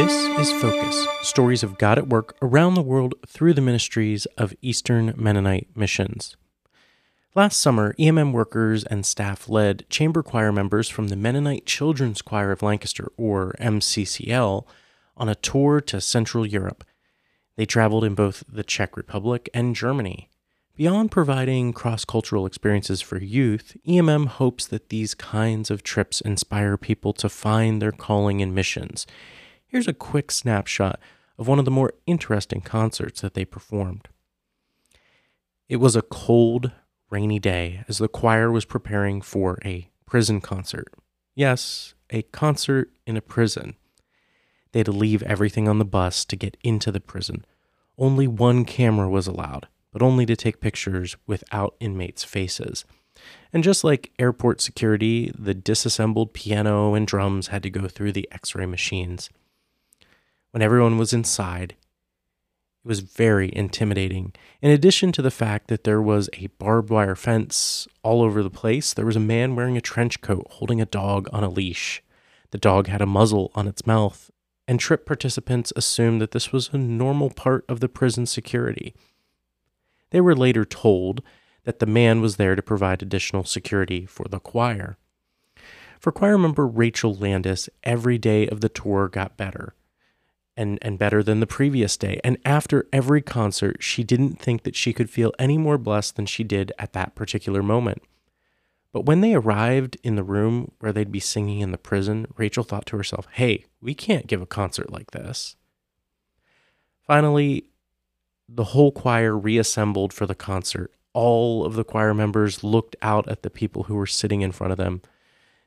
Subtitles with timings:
[0.00, 4.54] This is Focus Stories of God at Work around the world through the ministries of
[4.62, 6.38] Eastern Mennonite Missions.
[7.34, 12.50] Last summer, EMM workers and staff led chamber choir members from the Mennonite Children's Choir
[12.50, 14.64] of Lancaster, or MCCL,
[15.18, 16.82] on a tour to Central Europe.
[17.56, 20.30] They traveled in both the Czech Republic and Germany.
[20.76, 26.78] Beyond providing cross cultural experiences for youth, EMM hopes that these kinds of trips inspire
[26.78, 29.06] people to find their calling in missions.
[29.70, 31.00] Here's a quick snapshot
[31.38, 34.08] of one of the more interesting concerts that they performed.
[35.68, 36.72] It was a cold,
[37.08, 40.92] rainy day as the choir was preparing for a prison concert.
[41.34, 43.76] Yes, a concert in a prison.
[44.72, 47.44] They had to leave everything on the bus to get into the prison.
[47.96, 52.84] Only one camera was allowed but only to take pictures without inmates' faces.
[53.52, 58.28] And just like airport security, the disassembled piano and drums had to go through the
[58.30, 59.30] x ray machines.
[60.52, 61.76] When everyone was inside,
[62.84, 64.32] it was very intimidating.
[64.60, 68.50] In addition to the fact that there was a barbed wire fence all over the
[68.50, 72.02] place, there was a man wearing a trench coat holding a dog on a leash.
[72.50, 74.32] The dog had a muzzle on its mouth,
[74.66, 78.92] and trip participants assumed that this was a normal part of the prison security.
[80.10, 81.22] They were later told
[81.62, 84.96] that the man was there to provide additional security for the choir.
[86.00, 89.74] For choir member Rachel Landis, every day of the tour got better
[90.56, 92.20] and, and better than the previous day.
[92.22, 96.26] And after every concert, she didn't think that she could feel any more blessed than
[96.26, 98.02] she did at that particular moment.
[98.92, 102.64] But when they arrived in the room where they'd be singing in the prison, Rachel
[102.64, 105.56] thought to herself, hey, we can't give a concert like this.
[107.06, 107.64] Finally,
[108.48, 110.92] the whole choir reassembled for the concert.
[111.12, 114.72] All of the choir members looked out at the people who were sitting in front
[114.72, 115.02] of them.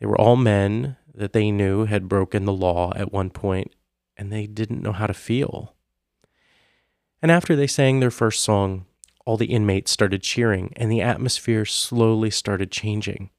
[0.00, 3.72] They were all men that they knew had broken the law at one point,
[4.16, 5.74] and they didn't know how to feel.
[7.22, 8.86] And after they sang their first song,
[9.24, 13.30] all the inmates started cheering, and the atmosphere slowly started changing.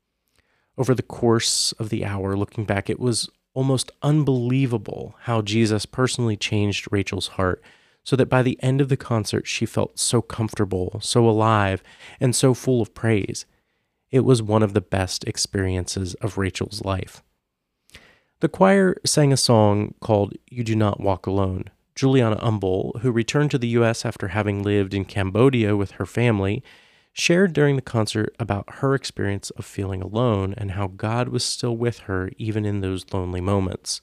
[0.77, 6.35] Over the course of the hour, looking back, it was almost unbelievable how Jesus personally
[6.35, 7.63] changed Rachel's heart
[8.03, 11.81] so that by the end of the concert, she felt so comfortable, so alive,
[12.19, 13.45] and so full of praise.
[14.11, 17.23] It was one of the best experiences of Rachel's life.
[18.41, 21.66] The choir sang a song called You Do Not Walk Alone.
[21.96, 24.03] Juliana Umbel, who returned to the U.S.
[24.03, 26.62] after having lived in Cambodia with her family,
[27.13, 31.78] shared during the concert about her experience of feeling alone and how God was still
[31.78, 34.01] with her even in those lonely moments.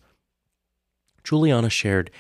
[1.23, 2.11] Juliana shared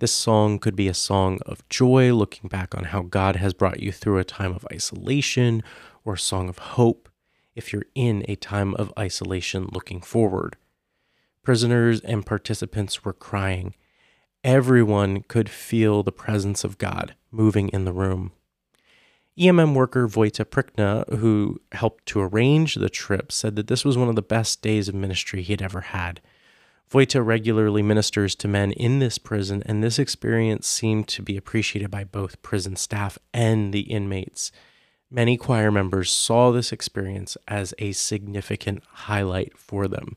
[0.00, 3.78] this song could be a song of joy, looking back on how God has brought
[3.78, 5.62] you through a time of isolation,
[6.04, 7.08] or a song of hope
[7.54, 10.56] if you're in a time of isolation looking forward.
[11.42, 13.74] Prisoners and participants were crying.
[14.44, 18.32] Everyone could feel the presence of God moving in the room.
[19.38, 24.08] EMM worker Vojta Prikna, who helped to arrange the trip, said that this was one
[24.08, 26.20] of the best days of ministry he had ever had.
[26.90, 31.90] Vojta regularly ministers to men in this prison, and this experience seemed to be appreciated
[31.90, 34.52] by both prison staff and the inmates.
[35.10, 40.16] Many choir members saw this experience as a significant highlight for them.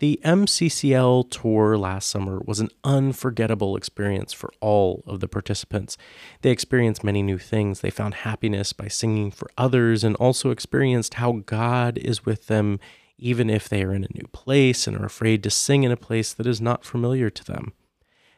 [0.00, 5.98] The MCCL tour last summer was an unforgettable experience for all of the participants.
[6.40, 7.80] They experienced many new things.
[7.80, 12.80] They found happiness by singing for others and also experienced how God is with them
[13.18, 15.98] even if they are in a new place and are afraid to sing in a
[15.98, 17.74] place that is not familiar to them.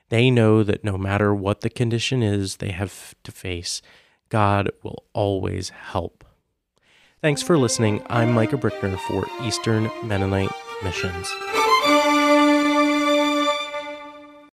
[0.09, 3.83] They know that no matter what the condition is they have to face,
[4.31, 6.25] God will always help.
[7.21, 8.03] Thanks for listening.
[8.09, 10.51] I'm Micah Brickner for Eastern Mennonite
[10.83, 11.29] Missions.